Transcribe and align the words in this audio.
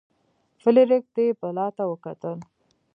فلیریک 0.61 1.05
دې 1.15 1.25
بلا 1.39 1.67
ته 1.77 1.83
وکتل. 1.91 2.35